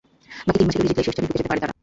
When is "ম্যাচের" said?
0.67-0.83